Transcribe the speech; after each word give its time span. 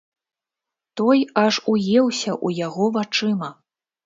Той 1.01 1.17
аж 1.43 1.55
уеўся 1.75 2.31
ў 2.45 2.47
яго 2.65 2.89
вачыма. 2.97 3.49